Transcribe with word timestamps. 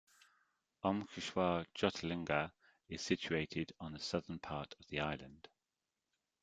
Omkareshwar 0.83 1.67
Jyotirlinga 1.75 2.51
is 2.89 3.03
situated 3.03 3.73
on 3.79 3.91
the 3.93 3.99
southern 3.99 4.39
part 4.39 4.73
of 4.79 4.87
the 4.87 4.99
island. 4.99 5.47